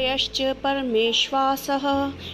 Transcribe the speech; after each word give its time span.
यश्च 0.00 0.40
परमेश्वासः, 0.62 1.84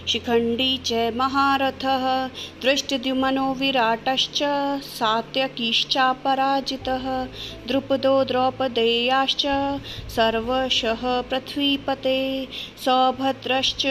शिखण्डी 0.07 0.77
च 0.85 0.93
महारथः, 1.15 2.27
दृष्टद्युमनो 2.61 3.53
विराटश्च, 3.53 4.39
सात्यकीश्चापराजितः, 4.85 7.05
द्रुपदो 7.67 8.23
द्रौपदेयाश्च, 8.23 9.45
सर्वशः 10.09 11.21
पृथ्वीपते 11.29 12.47
सौभद्रश्च 12.85 13.85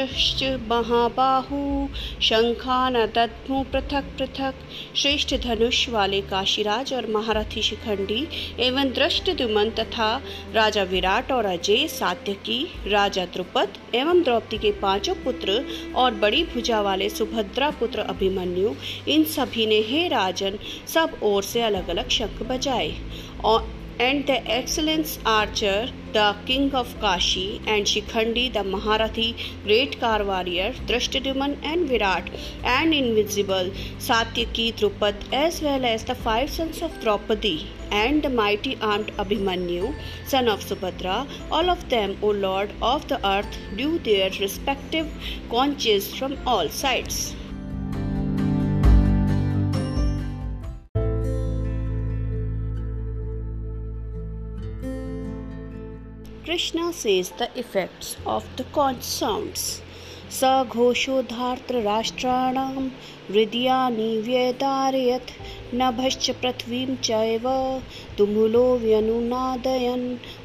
महाबाहु 0.70 1.88
शङ्खान 2.22 2.94
दद्मु 3.16 3.62
पृथक 3.72 4.04
पृथक 4.18 4.54
श्रेष्ठ 4.96 5.34
धनुष 5.44 5.88
वाले 5.88 6.20
काशीराज 6.34 6.92
और 6.94 7.06
महारथी 7.10 7.62
शिखंडी 7.62 8.28
एवं 8.60 8.92
दृष्टद्युमन 8.92 9.70
तथा 9.80 10.10
राजा 10.54 10.82
विराट 10.92 11.32
और 11.32 11.46
अजय 11.46 11.86
सात्यकी, 11.88 12.66
राजा 12.88 13.24
द्रुपद 13.24 13.61
द्रौपद 13.62 13.94
एवं 13.94 14.22
द्रौपदी 14.22 14.58
के 14.58 14.70
पाँचों 14.72 15.14
पुत्र 15.14 15.64
और 15.96 16.14
बड़ी 16.14 16.42
भुजा 16.44 16.80
वाले 16.80 17.08
सुभद्रा 17.08 17.70
पुत्र 17.70 17.98
अभिमन्यु, 17.98 18.74
इन 19.08 19.24
सभी 19.24 19.66
ने 19.66 19.80
हे 19.80 20.08
राजन, 20.08 20.58
सब 20.86 21.18
ओर 21.22 21.42
से 21.42 21.62
अलग 21.62 21.88
अलग 21.88 22.08
शंख 22.08 22.42
बजाए। 22.42 22.94
और 23.44 23.81
and 23.98 24.26
the 24.26 24.38
excellence 24.50 25.18
archer, 25.24 25.90
the 26.12 26.36
king 26.46 26.74
of 26.74 26.94
Kashi, 27.00 27.60
and 27.66 27.86
Shikhandi, 27.86 28.52
the 28.52 28.60
Maharathi, 28.60 29.36
great 29.64 29.98
car 30.00 30.24
warrior, 30.24 30.72
Drashtadyuman 30.86 31.58
and 31.62 31.88
Virat, 31.88 32.30
and 32.64 32.94
invisible 32.94 33.70
Satyaki 33.98 34.74
Drupad, 34.74 35.14
as 35.32 35.60
well 35.60 35.84
as 35.84 36.04
the 36.04 36.14
five 36.14 36.50
sons 36.50 36.82
of 36.82 36.98
Draupadi, 37.00 37.68
and 37.90 38.22
the 38.22 38.30
mighty 38.30 38.78
armed 38.80 39.12
Abhimanyu, 39.18 39.94
son 40.26 40.48
of 40.48 40.60
Subhadra, 40.60 41.28
all 41.50 41.68
of 41.68 41.88
them, 41.88 42.16
O 42.22 42.28
Lord 42.28 42.72
of 42.80 43.06
the 43.08 43.24
earth, 43.26 43.58
do 43.76 43.98
their 43.98 44.30
respective 44.40 45.08
conches 45.50 46.14
from 46.14 46.38
all 46.46 46.68
sides. 46.68 47.34
Krishna 56.52 56.92
says 56.92 57.30
the 57.38 57.48
effects 57.58 58.18
of 58.26 58.44
the 58.56 58.64
conch 58.74 59.02
sounds. 59.02 59.80
सघोषोधार्तराष्ट्राणां 60.38 62.82
हृदयानि 63.28 64.08
व्यदारयत् 64.26 65.32
नभश्च 65.80 66.26
पृथ्वीं 66.42 66.90
चैव 67.08 67.46
तुमुलो 68.18 68.66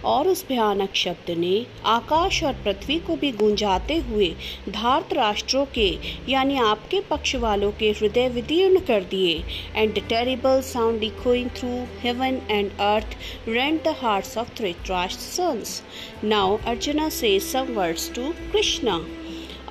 और 0.06 0.28
उस 0.28 0.46
भयानक 0.50 0.96
शब्द 0.96 1.30
ने 1.38 1.66
आकाश 1.86 2.44
और 2.44 2.54
पृथ्वी 2.64 3.00
को 3.00 3.16
भी 3.16 3.32
गूंजाते 3.32 3.98
हुए 4.00 4.30
धार्त 4.70 5.14
राष्ट्रों 5.14 5.66
के, 5.74 5.88
यानी 6.30 6.58
आपके 6.60 7.00
पक्ष 7.10 7.36
वालों 7.36 7.72
के 7.72 7.92
हृदय 7.92 8.30
विदीर्ण 8.30 8.80
कर 8.80 9.04
दिए। 9.12 9.44
And 9.76 10.00
terrible 10.10 10.62
sound 10.64 11.04
echoing 11.04 11.50
through 11.58 11.70
heaven 12.02 12.42
and 12.50 12.72
earth 12.80 13.18
rent 13.48 13.84
the 13.84 13.96
hearts 14.02 14.38
of 14.38 14.56
Dhritarashtra 14.58 15.22
sons 15.22 15.82
now 16.24 16.58
Arjuna 16.68 17.10
said 17.20 17.40
some 17.44 17.74
words 17.74 18.12
to 18.16 18.34
Krishna 18.52 19.00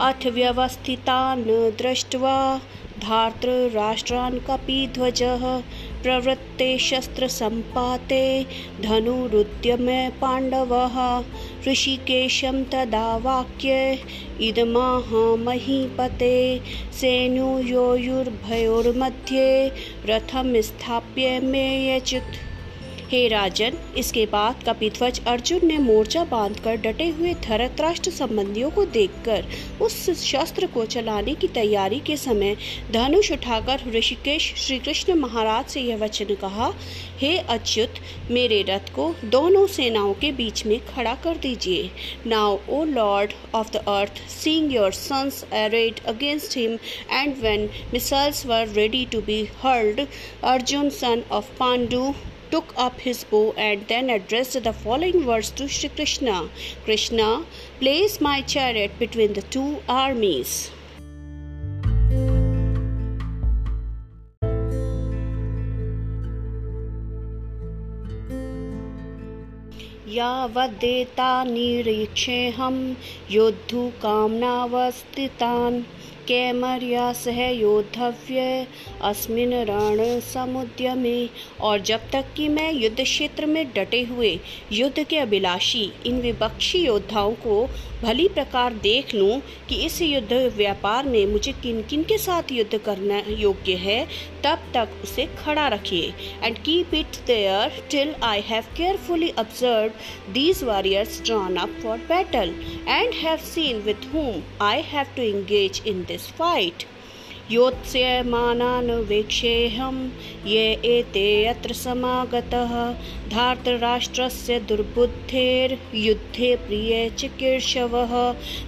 अथ 0.00 0.26
व्यवस्थितान् 0.26 1.44
दृष्ट्वा 1.78 2.36
धार्तराष्ट्रान् 3.00 4.38
कपिध्वजः 4.40 5.44
प्रवृत्ते 6.06 6.66
शस्त्रसम्पाते 6.78 8.24
धनुरुद्यमे 8.82 9.96
पाण्डवः 10.20 10.98
ऋषिकेशं 11.68 12.62
तदा 12.72 13.08
वाक्य 13.24 13.78
इदमाह 14.48 15.08
महीपते 15.44 16.36
सेनुयोयुर्भयोर्मध्ये 17.00 19.48
रथं 20.10 20.60
स्थाप्य 20.68 21.32
मे 21.50 21.64
यचित् 21.88 22.38
हे 23.10 23.26
राजन, 23.28 23.76
इसके 23.96 24.24
बाद 24.26 24.62
कपिध्वज 24.68 25.20
अर्जुन 25.26 25.66
ने 25.66 25.76
मोर्चा 25.78 26.22
बांधकर 26.24 26.76
डटे 26.76 27.08
हुए 27.08 27.34
धरतराष्ट्र 27.42 28.10
संबंधियों 28.10 28.70
को 28.70 28.84
देखकर 28.86 29.44
उस 29.82 29.98
शस्त्र 30.22 30.66
को 30.66 30.84
चलाने 30.86 31.34
की 31.34 31.48
तैयारी 31.48 32.00
के 32.00 32.16
समय 32.16 32.56
धनुष 32.92 33.30
उठाकर 33.32 33.82
ऋषिकेश 33.90 34.52
श्री 34.56 34.78
कृष्ण 34.78 35.14
महाराज 35.14 35.64
से 35.66 35.80
यह 35.80 35.96
वचन 35.96 36.34
कहा, 36.34 36.72
हे 37.18 37.36
अच्युत, 37.38 38.00
मेरे 38.30 38.62
रथ 38.68 38.92
को 38.94 39.14
दोनों 39.24 39.66
सेनाओं 39.66 40.12
के 40.14 40.32
बीच 40.32 40.66
में 40.66 40.78
खड़ा 40.86 41.14
कर 41.24 41.36
दीजिए। 41.36 41.90
Now 42.26 42.58
O 42.68 42.84
lord 42.84 43.32
of 43.54 43.72
the 43.72 43.84
earth 43.88 44.28
seeing 44.30 44.74
your 44.74 44.92
sons 44.92 45.44
arrayed 45.54 46.04
against 46.06 46.56
him 46.58 46.78
and 47.12 47.34
when 47.42 47.68
missiles 47.94 48.46
were 48.46 48.68
ready 48.68 49.04
to 49.12 49.20
be 49.20 49.42
hurled 49.58 50.06
Arjun 50.44 50.90
son 50.92 51.22
of 51.32 51.50
pandu 51.62 52.14
took 52.50 52.72
up 52.76 53.00
his 53.00 53.24
bow 53.24 53.52
and 53.56 53.86
then 53.88 54.10
addressed 54.10 54.62
the 54.62 54.72
following 54.72 55.26
words 55.26 55.50
to 55.52 55.68
Shri 55.68 55.88
Krishna 55.90 56.48
Krishna, 56.84 57.44
place 57.80 58.20
my 58.20 58.42
chariot 58.42 58.98
between 58.98 59.32
the 59.34 59.42
two 59.42 59.82
armies. 59.88 60.70
यावद्देता 70.16 71.30
निरीक्षेऽहं 71.44 72.76
योद्धुकामनावस्थितान् 73.30 75.82
कैमर्या 76.28 77.12
सह 77.12 77.40
योद्धव्य 77.50 78.66
अस्मिन 79.02 79.52
रण 79.64 80.20
समुद्यमे 80.20 81.28
और 81.60 81.80
जब 81.80 82.10
तक 82.12 82.32
कि 82.36 82.48
मैं 82.48 82.72
युद्ध 82.72 83.02
क्षेत्र 83.02 83.46
में 83.46 83.66
डटे 83.76 84.02
हुए 84.02 84.38
युद्ध 84.72 85.04
के 85.04 85.18
अभिलाषी 85.18 85.90
इन 86.06 86.20
विपक्षी 86.20 86.84
योद्धाओं 86.86 87.34
को 87.34 87.66
भली 88.02 88.28
प्रकार 88.28 88.72
देख 88.72 89.14
लूँ 89.14 89.40
कि 89.68 89.74
इस 89.74 90.00
युद्ध 90.02 90.32
व्यापार 90.56 91.04
में 91.04 91.26
मुझे 91.26 91.52
किन 91.52 91.82
किन 91.82 92.02
के 92.02 92.18
साथ 92.18 92.52
युद्ध 92.52 92.78
करना 92.78 93.22
योग्य 93.28 93.74
है, 93.74 94.06
तब 94.44 94.58
तक 94.74 94.88
उसे 95.02 95.26
खड़ा 95.38 95.66
रखिए। 95.68 96.12
And 96.42 96.58
keep 96.58 96.94
it 96.94 97.16
there 97.26 97.82
till 97.90 98.14
I 98.22 98.40
have 98.40 98.64
carefully 98.76 99.30
observe 99.38 100.32
these 100.32 100.62
warriors 100.64 101.22
drawn 101.24 101.56
up 101.56 101.78
for 101.82 101.98
battle 102.08 102.54
and 102.88 103.14
have 103.14 103.36
seen 103.36 103.80
with 103.80 104.06
whom 104.12 104.42
I 104.60 104.76
have 104.82 105.14
to 105.16 105.22
engage 105.22 105.78
in 105.84 106.04
this 106.04 106.15
fight. 106.24 106.86
योत्स्यमानान् 107.50 108.90
वेक्षेऽहं 109.08 109.98
ये 110.46 110.64
एते 110.84 111.44
अत्र 111.46 111.72
समागतः। 111.72 112.72
धार्तराष्ट्रस्य 113.30 114.58
दुर्बुद्धेर्युद्धे 114.60 116.54
प्रिय 116.56 117.08
चिकीर्षवः। 117.10 118.14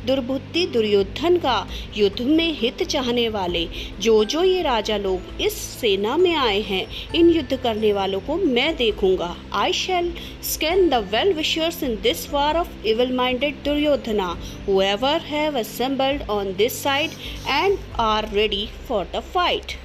दुर्बुद्धि 0.07 0.67
दुर्योधन 0.67 1.37
का 1.37 1.57
युद्ध 1.97 2.21
में 2.21 2.53
हित 2.53 2.83
चाहने 2.83 3.29
वाले 3.29 3.67
जो 4.01 4.25
जो 4.25 4.43
ये 4.43 4.63
राजा 4.63 4.97
लोग 4.97 5.43
इस 5.43 5.55
सेना 5.81 6.17
में 6.17 6.35
आए 6.35 6.61
हैं, 6.61 6.87
इन 7.15 7.31
युद्ध 7.31 7.57
करने 7.57 7.93
वालों 7.93 8.21
को 8.21 8.37
मैं 8.37 8.77
देखूँगा। 8.77 9.35
I 9.53 9.73
shall 9.73 10.13
scan 10.43 10.89
the 10.89 10.95
well 11.13 11.33
wishers 11.33 11.83
in 11.83 11.99
this 12.03 12.31
war 12.33 12.57
of 12.57 12.87
evil 12.87 13.13
minded 13.13 13.63
Duryodhana. 13.65 14.35
Whoever 14.69 15.17
have 15.33 15.61
assembled 15.65 16.27
on 16.31 16.55
this 16.57 16.81
side 16.87 17.13
and 17.61 17.79
are 18.01 18.25
ready 18.35 18.68
for 18.88 19.06
the 19.06 19.22
fight. 19.22 19.78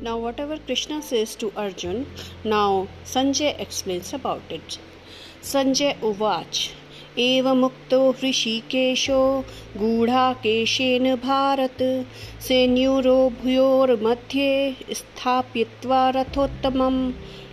Now, 0.00 0.18
whatever 0.18 0.58
Krishna 0.58 1.02
says 1.02 1.36
to 1.36 1.52
Arjun, 1.56 2.06
now 2.42 2.88
Sanjay 3.04 3.60
explains 3.60 4.12
about 4.12 4.42
it. 4.50 4.78
Sanjay 5.40 5.94
Uvach 6.00 6.72
एवमुक्तो 7.18 7.98
हृषिकेशो 8.18 9.20
गूढाकेशेन 9.77 11.15
Bharata 11.15 12.05
सेन्यूरो 12.41 13.29
भूयोर्मध्ये 13.29 14.75
स्थापयित्वा 14.91 16.09
रथोत्तमम्। 16.09 17.11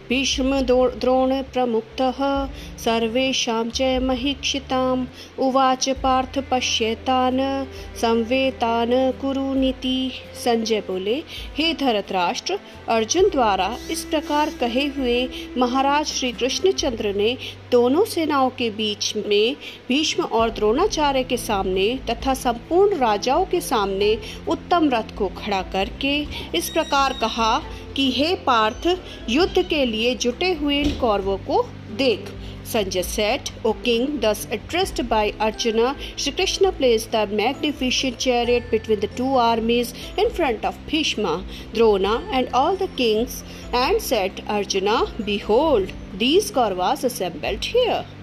भीष्मद्रोणप्रमुक्तः 0.09 2.49
सर्वेषां 2.79 3.71
च 3.71 3.83
महीक्षिताम्। 3.83 5.07
उवाच 5.39 5.89
पार्थ 5.89 6.45
पश्यतान्, 6.51 7.67
संवेतान् 7.97 9.21
कुरुनीति 9.21 10.13
संजय 10.45 10.81
बोले, 10.81 11.23
हे 11.59 11.75
धरतराष्ट्र, 11.75 12.59
अर्जुन 12.89 13.29
द्वारा 13.29 13.77
इस 13.91 14.05
प्रकार 14.05 14.53
कहे 14.61 14.87
हुए 14.87 15.29
महाराज 15.59 16.07
श्री 16.07 16.33
कृष्णचंद्र 16.33 17.15
ने 17.15 17.39
दोनों 17.73 18.05
सेनाओं 18.05 18.51
के 18.51 18.71
बीच 18.71 19.17
में 19.17 19.57
भीष्म 19.89 20.23
और 20.23 20.51
द्रोणाचार्य 20.51 21.23
के 21.23 21.37
सामने 21.37 21.99
तथा 22.11 22.35
संपूर्ण 22.35 22.97
राजाओं 22.99 23.45
के 23.45 23.61
सामने 23.61 24.17
उत्तम 24.49 24.89
रथ 24.91 25.17
को 25.19 25.29
खड़ा 25.37 25.63
करके 25.73 26.17
इस 26.59 26.69
प्रकार 26.69 27.13
कहा 27.21 27.59
कि, 27.97 28.11
हे 28.11 28.35
पार्थ, 28.47 28.87
युद्ध 29.31 29.63
के 29.63 29.85
लिए 29.85 30.15
जुटे 30.15 30.53
हुए 30.55 30.81
इन 30.81 30.99
कौरवों 30.99 31.37
को 31.39 31.63
देख। 31.97 32.33
Sanjay 32.67 33.03
said 33.03 33.49
O 33.67 33.73
king, 33.85 34.07
thus 34.21 34.47
addressed 34.53 35.01
by 35.09 35.31
Arjuna 35.41 35.95
Shri 36.19 36.33
Krishna 36.33 36.71
place 36.71 37.09
the 37.13 37.27
magnificent 37.33 38.17
chariot 38.17 38.71
between 38.71 39.01
the 39.01 39.09
two 39.17 39.37
armies 39.39 39.93
in 40.19 40.29
front 40.29 40.67
of 40.67 40.79
Bhishma 40.91 41.35
Drona 41.75 42.15
and 42.33 42.53
all 42.55 42.77
the 42.77 42.89
kings, 42.97 43.43
and 43.75 43.99
said 44.01 44.47
Arjuna, 44.49 45.03
behold, 45.21 45.91
these 46.19 46.51
Kauravas 46.51 47.05
assembled 47.05 47.65
here. 47.65 48.20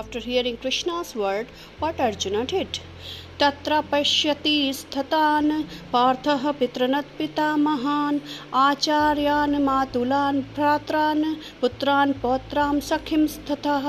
After 0.00 0.20
hearing 0.20 0.56
Krishna's 0.58 1.14
word, 1.16 1.46
what 1.78 2.00
Arjuna 2.00 2.44
did. 2.46 2.80
तत्र 3.40 3.80
पश्यति 3.90 4.72
स्थितान् 4.74 5.52
पार्थः 5.92 6.42
पितृनत्पितामहान् 6.58 8.18
आचार्यान् 8.62 9.58
मातुलान् 9.64 10.40
भ्रात्रान् 10.54 11.24
पुत्रान् 11.60 12.12
पौत्रां 12.22 12.80
सखिं 12.90 13.26
स्ततः 13.34 13.86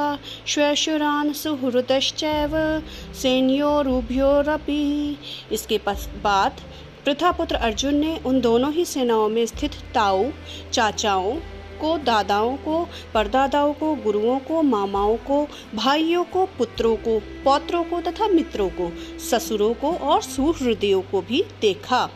श्वशुरान् 0.48 1.34
सुहृदश्चैव 1.42 2.56
सैन्योरुभ्योरपि 3.22 4.82
इसके 5.54 5.80
बाद 6.24 6.62
प्रथापुत्र 7.06 7.56
अर्जुन 7.70 7.96
ने 7.96 8.18
उन 8.26 8.42
दोनों 8.42 8.72
ही 8.74 8.86
सेनाओं 8.86 9.30
में 9.30 9.46
स्थित 9.46 9.76
ताऊ 9.96 10.30
चाचाओं 10.74 11.36
को 11.82 11.98
दादाओं 12.06 12.56
को 12.66 12.78
परदादाओं 13.14 13.74
को 13.74 13.94
गुरुओं 14.04 14.40
को 14.48 14.62
मामाओं 14.62 15.18
को 15.28 15.46
भाइयों 15.76 16.24
को 16.34 16.46
पुत्रों 16.58 16.96
को 17.08 17.20
पौत्रों 17.44 17.84
को 17.84 18.02
तथा 18.02 18.28
मित्रों 18.28 18.70
को 18.80 18.92
ससुरों 19.30 19.74
को 19.82 19.94
और 20.12 20.22
सुहृदयों 20.22 21.02
को 21.12 21.22
भी 21.30 21.44
देखा 21.62 22.10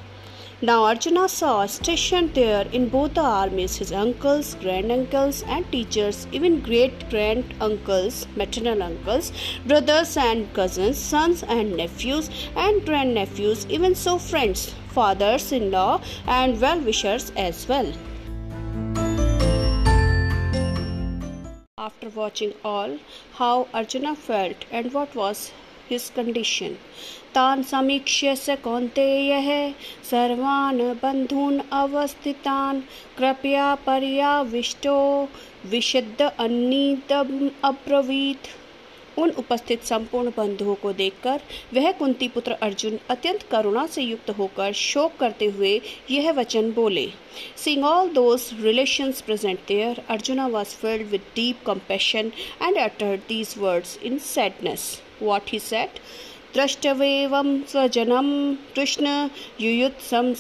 Now 0.62 0.86
Arjuna 0.86 1.28
saw 1.28 1.66
stationed 1.66 2.34
there 2.34 2.66
in 2.72 2.88
both 2.88 3.16
the 3.16 3.22
armies 3.22 3.76
his 3.76 3.92
uncles, 3.92 4.56
granduncles, 4.62 5.44
and 5.48 5.70
teachers, 5.70 6.28
even 6.32 6.62
great 6.62 7.10
grand 7.10 7.54
uncles, 7.60 8.26
maternal 8.38 8.82
uncles, 8.82 9.34
brothers 9.68 10.16
and 10.16 10.52
cousins, 10.54 10.98
sons 10.98 11.44
and 11.44 11.76
nephews, 11.76 12.30
and 12.56 12.86
grandnephews, 12.86 13.68
even 13.68 13.96
so 13.96 14.18
friends, 14.18 14.74
fathers 14.94 15.52
in 15.52 15.72
law, 15.72 16.02
and 16.26 16.62
well 16.62 16.80
wishers 16.80 17.32
as 17.36 17.68
well. 17.68 17.92
After 22.06 22.20
watching 22.20 22.54
all 22.64 23.00
how 23.34 23.68
Arjuna 23.74 24.16
felt 24.16 24.66
and 24.72 24.94
what 24.94 25.16
was 25.16 25.52
his 25.90 26.12
condition. 26.12 26.78
तान् 27.36 27.64
समीक्ष्य 27.70 28.36
स 28.36 28.56
कौन्तेयः 28.64 29.48
सर्वान् 30.10 30.82
बन्धून् 31.02 31.60
अवस्थितान् 31.80 32.82
कृपया 33.18 33.74
पर्याविष्टो 33.86 35.00
विशद 35.72 36.22
अन्नीतम् 36.22 37.50
अब्रवीत् 37.72 38.48
उन 39.18 39.30
उपस्थित 39.38 39.84
संपूर्ण 39.84 40.32
बंधुओं 40.38 40.76
को 40.82 40.92
देखकर 40.94 41.42
वह 41.74 41.92
कुंती 42.00 42.28
पुत्र 42.28 42.58
अर्जुन 42.62 42.98
अत्यंत 43.10 43.44
करुणा 43.52 43.86
से 43.88 44.02
युक्त 44.02 44.30
होकर 44.38 44.72
शोक 44.76 45.18
करते 45.20 45.46
हुए 45.48 45.80
यह 46.12 46.32
वचन 46.34 46.72
बोले 46.72 47.08
seeing 47.64 47.84
all 47.86 48.10
those 48.14 48.50
relations 48.62 49.22
present 49.22 49.60
there 49.68 50.02
Arjuna 50.10 50.48
was 50.50 50.76
filled 50.76 51.08
with 51.12 51.32
deep 51.36 51.66
compassion 51.66 52.32
and 52.62 52.78
uttered 52.78 53.20
these 53.28 53.54
words 53.58 53.98
in 54.04 54.18
sadness 54.26 54.90
what 55.22 55.52
he 55.52 55.60
said 55.62 56.00
द्रष्टवेवं 56.54 57.60
स्वजनं 57.68 58.28
कृष्ण 58.76 59.08
युयुत्सं 59.62 60.34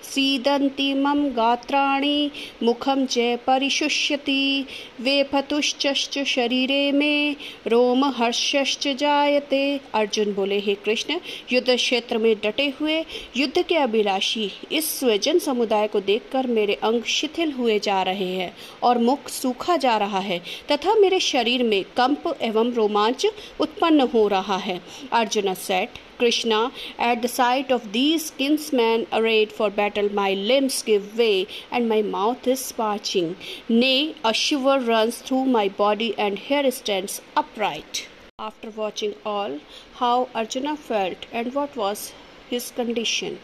समुपस्थितं 0.00 0.10
सीदन्तीमं 0.10 1.36
गात्राणि, 1.36 2.30
मुखं 2.62 3.06
च 3.06 3.18
परिशुष्यति। 3.46 4.66
वेफतुश्च 5.00 6.18
शरीरे 6.24 6.92
में, 6.92 7.36
रोमहर्षश्च 7.66 8.88
जायते। 8.88 9.80
अर्जुन 9.94 10.34
बोले, 10.34 10.58
हे 10.58 10.74
कृष्ण 10.74 11.20
युद्ध 11.52 11.76
क्षेत्र 11.76 12.18
में 12.18 12.36
डटे 12.44 12.72
हुए, 12.80 13.04
युद्ध 13.36 13.62
के 13.62 13.76
अभिलाषी 13.76 14.52
इस 14.72 15.00
स्वजन 15.00 15.38
समुदाय 15.38 15.88
को 15.88 16.00
देखकर 16.00 16.46
मेरे 16.46 16.74
अंग 16.74 17.02
शिथिल 17.02 17.52
हुए 17.52 17.78
जा 17.78 18.02
रहे 18.02 18.36
हैं 18.36 18.56
और 18.82 18.98
मुख 18.98 19.28
सूखा 19.28 19.76
जा 19.76 19.96
रहा 19.96 20.18
है 20.18 20.42
तथा 20.72 20.94
मेरे 20.94 21.20
शरीर 21.20 21.62
में 21.62 21.84
कंप 21.84 22.38
एवं 22.42 22.72
रोमांच 22.72 23.26
उत्पन्न 23.60 24.00
हो 24.00 24.28
रहा 24.28 24.56
है। 24.56 24.80
Arjun 25.12 25.54
said 25.54 25.88
Krishna, 26.20 26.60
at 26.98 27.22
the 27.22 27.28
sight 27.28 27.70
of 27.72 27.92
these 27.92 28.30
kinsmen 28.38 29.06
arrayed 29.10 29.52
for 29.52 29.70
battle, 29.70 30.12
my 30.12 30.32
limbs 30.34 30.82
give 30.82 31.16
way 31.16 31.46
and 31.72 31.88
my 31.88 32.02
mouth 32.02 32.46
is 32.46 32.70
parching. 32.72 33.36
Nay, 33.68 34.14
a 34.22 34.34
shiver 34.34 34.78
runs 34.80 35.18
through 35.18 35.46
my 35.46 35.68
body 35.68 36.14
and 36.18 36.38
hair 36.38 36.70
stands 36.70 37.20
upright. 37.34 38.06
After 38.38 38.70
watching 38.70 39.14
all, 39.24 39.60
how 39.94 40.28
Arjuna 40.34 40.76
felt 40.76 41.26
and 41.32 41.54
what 41.54 41.76
was 41.76 42.12
his 42.50 42.70
condition. 42.70 43.38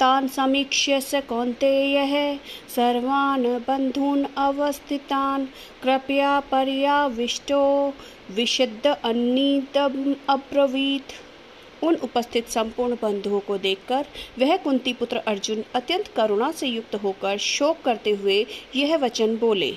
तान् 0.00 0.28
समीक्ष्य 0.28 1.00
स 1.00 1.20
कौन्तेयः 1.28 2.14
सर्वान् 2.74 3.44
बन्धून् 3.66 4.24
अवस्थितान् 4.44 5.46
कृपया 5.82 6.32
पर्याविष्टो 6.50 7.62
विशुद्ध 8.38 8.86
अन्नीतम् 8.86 10.14
अब्रवीत् 10.36 11.14
उन 11.84 11.96
उपस्थित 12.02 12.48
संपूर्ण 12.48 12.96
बंधुओं 13.02 13.40
को 13.46 13.56
देखकर 13.58 14.06
वह 14.38 14.56
कुंती 14.64 14.92
पुत्र 14.94 15.22
अर्जुन 15.26 15.62
अत्यंत 15.74 16.08
करुणा 16.16 16.50
से 16.52 16.66
युक्त 16.66 16.94
होकर 17.02 17.38
शोक 17.40 17.82
करते 17.84 18.10
हुए 18.12 18.44
यह 18.76 18.96
वचन 18.96 19.36
बोले 19.38 19.72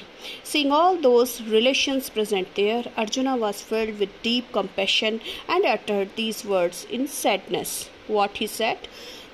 seeing 0.51 0.71
all 0.73 0.97
those 1.01 1.37
relations 1.49 2.09
present 2.09 2.47
there 2.55 2.89
Arjuna 2.97 3.35
was 3.37 3.63
filled 3.63 3.95
with 3.99 4.09
deep 4.23 4.51
compassion 4.53 5.19
and 5.51 5.65
uttered 5.67 6.09
these 6.17 6.43
words 6.45 6.85
in 6.91 7.05
sadness 7.13 7.77
what 8.09 8.41
he 8.41 8.47
said 8.49 8.87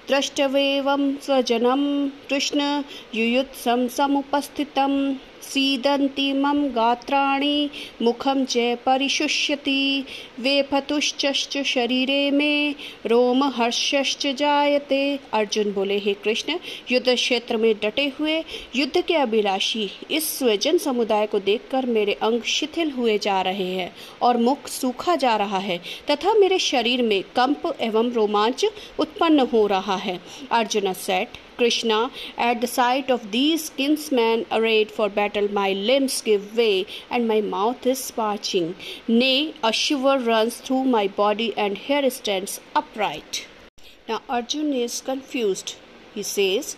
द्रष्टवेवं 0.07 1.13
स्वजनं 1.21 1.83
कृष्ण 2.29 2.61
युयुत्सं 3.15 3.87
समुपस्थितं 5.43 5.97
सीदन्तीमं 5.97 6.69
गात्राणि, 6.75 7.69
मुखं 8.01 8.45
च 8.45 8.57
परिशुष्यति। 8.85 10.05
वेफतुश्च 10.39 11.57
शरीरे 11.63 12.31
में, 12.31 12.75
रोमहर्षश्च 13.05 14.27
जायते। 14.27 15.19
अर्जुन 15.33 15.73
बोले, 15.73 15.97
हे 15.97 16.13
कृष्ण 16.13 16.57
युद्ध 16.91 17.15
क्षेत्र 17.15 17.57
में 17.57 17.75
डटे 17.83 18.11
हुए, 18.19 18.43
युद्ध 18.75 19.01
के 19.01 19.13
अभिलाषी 19.13 19.89
इस 20.11 20.37
स्वजन 20.39 20.77
समुदाय 20.77 21.27
को 21.27 21.39
देखकर 21.39 21.85
मेरे 21.85 22.13
अंग 22.13 22.41
शिथिल 22.41 22.91
हुए 22.91 23.17
जा 23.17 23.41
रहे 23.41 23.71
हैं 23.75 23.95
और 24.21 24.37
मुख 24.37 24.67
सूखा 24.67 25.15
जा 25.15 25.35
रहा 25.35 25.57
है 25.57 25.77
तथा 26.11 26.33
मेरे 26.33 26.59
शरीर 26.59 27.01
में 27.01 27.23
कंप 27.35 27.77
एवं 27.81 28.11
रोमांच 28.11 28.65
उत्पन्न 28.99 29.39
हो 29.39 29.67
रहा 29.67 29.95
है। 29.95 30.19
Arjun 30.51 30.93
said 30.93 31.29
Krishna, 31.57 32.11
at 32.37 32.61
the 32.61 32.67
sight 32.67 33.09
of 33.09 33.31
these 33.31 33.69
kinsmen 33.69 34.45
arrayed 34.51 34.91
for 34.91 35.09
battle, 35.09 35.51
my 35.51 35.71
limbs 35.71 36.21
give 36.21 36.57
way 36.57 36.85
and 37.09 37.27
my 37.27 37.41
mouth 37.41 37.85
is 37.85 38.11
parching. 38.11 38.75
Nay, 39.07 39.53
a 39.63 39.71
shiver 39.71 40.19
runs 40.19 40.57
through 40.57 40.83
my 40.85 41.07
body 41.07 41.53
and 41.57 41.77
hair 41.77 42.09
stands 42.09 42.59
upright. 42.75 43.47
Now 44.07 44.21
Arjun 44.27 44.73
is 44.73 45.01
confused. 45.01 45.75
He 46.13 46.23
says, 46.23 46.75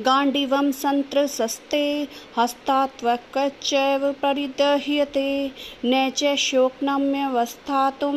गाण्डिवं 0.00 0.70
सन्त्रसस्ते 0.72 1.84
हस्तात्वकच्चैव 2.36 4.10
परिदह्यते। 4.22 5.50
न 5.84 6.10
च 6.10 6.34
शोकनम्यवस्थातुं 6.38 8.14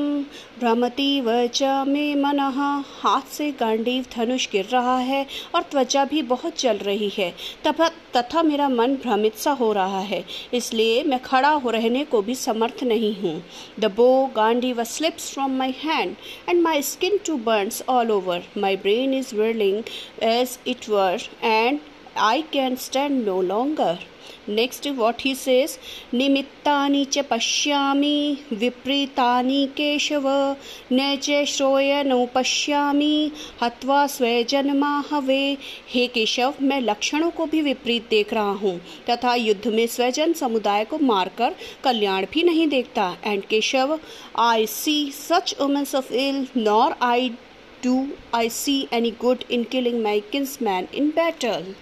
भ्रमतीव 0.60 1.30
च 1.48 1.64
मे 1.88 2.14
मनः। 2.16 2.58
हाथ 2.94 3.26
से 3.32 3.52
गांडीव 3.60 4.06
धनुष 4.16 4.48
गिर 4.52 4.66
रहा 4.72 4.98
है 5.00 5.26
और 5.56 5.62
त्वचा 5.72 6.06
भी 6.06 6.22
बहुत 6.24 6.54
चल 6.56 6.78
रही 6.78 7.12
है। 7.18 7.30
तथा 7.68 7.90
तथा 8.16 8.42
मेरा 8.44 8.68
मन 8.70 8.96
भ्रमित 8.96 9.36
सा 9.36 9.52
हो 9.52 9.72
रहा 9.74 10.00
है, 10.02 10.24
इसलिए 10.54 11.04
मैं 11.04 11.20
खड़ा 11.24 11.50
हो 11.50 11.70
रहने 11.70 12.04
को 12.06 12.22
भी 12.22 12.36
समर्थ 12.36 12.84
नहीं 12.84 13.14
हूँ। 13.16 13.42
The 13.80 13.86
bow 13.96 14.26
Gandiv 14.36 14.84
slips 14.86 15.32
from 15.34 15.58
my 15.58 15.74
hand 15.84 16.16
and 16.50 16.62
my 16.62 16.82
skin 16.84 17.18
too 17.26 17.36
burns 17.46 17.84
all 17.90 18.12
over 18.12 18.44
my 18.58 18.76
brain 18.78 19.14
is 19.14 19.36
whirling 19.36 19.84
as 20.24 20.58
it 20.68 20.90
were 20.90 21.22
and 21.44 21.67
I 22.18 22.42
can 22.52 22.78
stand 22.78 23.26
no 23.26 23.40
longer. 23.40 24.00
Next, 24.48 24.86
what 24.96 25.22
he 25.22 25.34
says, 25.36 25.78
Nimittani 26.14 27.10
cha 27.10 27.22
pashyami 27.22 28.40
vipritani 28.50 29.70
keshava 29.76 30.56
neche 30.92 31.46
श्रोयनो 31.46 32.26
पश्यामी 32.36 33.32
हत्वा 33.62 34.06
स्वजन्मा 34.08 34.92
हवे 35.10 35.58
हे 35.94 36.06
केशव 36.14 36.54
मैं 36.62 36.80
लक्षणों 36.82 37.30
को 37.38 37.46
भी 37.46 37.62
विपरीत 37.62 38.08
देख 38.10 38.34
रहा 38.34 38.52
हूँ 38.62 38.80
तथा 39.10 39.34
युद्ध 39.36 39.68
में 39.74 39.86
स्वजन 39.88 40.34
समुदाय 40.42 40.86
को 40.86 41.00
मारकर 41.00 41.56
कल्याण 41.84 42.26
भी 42.34 42.44
नहीं 42.44 42.68
देखता। 42.68 43.10
And 43.26 43.44
Keshav 43.50 43.98
I 44.40 44.66
see 44.68 45.00
such 45.14 45.56
omens 45.62 45.96
of 45.96 46.14
ill 46.14 46.46
nor 46.58 46.96
I 47.02 47.30
do 47.84 48.06
I 48.36 48.50
see 48.50 48.78
any 48.94 49.12
good 49.22 49.44
in 49.52 49.64
killing 49.72 50.02
my 50.04 50.20
kins 50.32 50.58
man 50.62 50.88
in 50.96 51.10
battle 51.16 51.74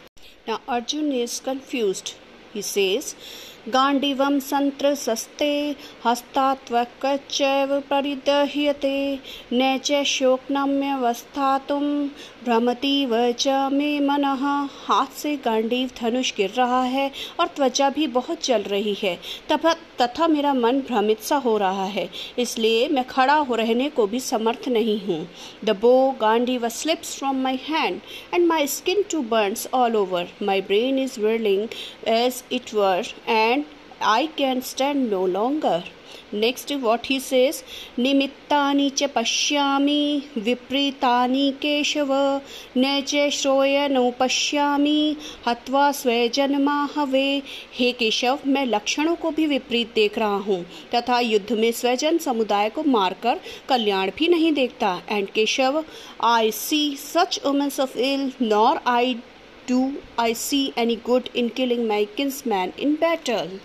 Now 0.47 0.61
Arjun 0.67 1.11
is 1.13 1.39
confused. 1.39 2.13
he 2.55 2.61
says 2.61 3.13
गाण्डिवं 3.73 4.39
सन्त्रसस्ते 4.39 5.53
हस्तात्वकच्चैव 6.05 7.79
परिदह्यते 7.89 8.97
न 9.53 9.77
च 9.85 10.01
शोकनम्यवस्थातुं 10.07 11.81
भ्रमतीव 12.45 13.15
च 13.39 13.47
मे 13.73 13.89
मनः, 13.99 14.43
हाथ 14.85 15.17
से 15.21 15.35
गांडीव 15.45 15.89
धनुष 16.01 16.33
गिर 16.37 16.51
रहा 16.57 16.83
है 16.93 17.09
और 17.39 17.47
त्वचा 17.55 17.89
भी 17.97 18.07
बहुत 18.19 18.43
चल 18.49 18.63
रही 18.73 18.93
है 19.01 19.15
तथा 19.51 19.75
तथा 20.01 20.27
मेरा 20.27 20.53
मन 20.53 20.79
भ्रमित 20.87 21.21
सा 21.21 21.35
हो 21.37 21.57
रहा 21.57 21.85
है, 21.85 22.09
इसलिए 22.39 22.87
मैं 22.89 23.03
खड़ा 23.07 23.35
हो 23.35 23.55
रहने 23.55 23.89
को 23.89 24.07
भी 24.07 24.19
समर्थ 24.19 24.67
नहीं 24.69 24.99
हूँ 25.05 25.27
the 25.65 25.75
bow 25.81 25.95
Gandiv 26.57 26.69
slips 26.69 27.17
from 27.19 27.41
my 27.43 27.59
hand 27.67 27.99
and 28.33 28.47
my 28.47 28.67
skin 28.67 29.03
too 29.11 29.21
burns 29.31 29.67
all 29.73 29.95
over 29.95 30.27
my 30.41 30.61
brain 30.61 30.99
is 30.99 31.19
whirling 31.19 31.67
as 32.07 32.43
it 32.51 32.73
were 32.73 33.13
and 33.27 33.63
I 34.03 34.27
can 34.37 34.61
stand 34.61 35.09
no 35.11 35.27
longer. 35.27 35.81
Next, 36.35 36.71
what 36.77 37.05
he 37.05 37.19
says, 37.21 37.63
Nimittani 37.97 38.89
च 38.91 39.07
pashyami 39.13 40.21
vipritaani 40.37 41.51
Keshava 41.61 42.11
न 42.77 42.99
च 43.07 44.13
पश्यामी 44.19 45.15
हत्वा 45.47 45.91
स्वजन्मा 45.91 46.75
हवे 46.95 47.27
हे 47.79 47.91
केशव 47.99 48.39
मैं 48.47 48.65
लक्षणों 48.65 49.15
को 49.21 49.31
भी 49.37 49.45
विपरीत 49.47 49.93
देख 49.95 50.17
रहा 50.19 50.37
हूँ 50.47 50.63
तथा 50.95 51.19
युद्ध 51.19 51.51
में 51.59 51.71
स्वजन 51.71 52.17
समुदाय 52.25 52.69
को 52.75 52.83
मारकर 52.97 53.39
कल्याण 53.69 54.11
भी 54.17 54.27
नहीं 54.27 54.51
देखता 54.53 54.99
and 55.11 55.29
Keshav 55.35 55.83
I 56.33 56.51
see 56.51 56.83
such 57.03 57.39
omens 57.45 57.79
of 57.79 57.97
ill 58.09 58.31
nor 58.41 58.81
I 58.87 59.15
do 59.67 60.01
I 60.17 60.33
see 60.33 60.73
any 60.77 60.95
good 60.95 61.29
in 61.33 61.49
killing 61.49 61.87
my 61.87 62.05
kinsman 62.17 62.73
in 62.77 62.95
battle? 62.97 63.59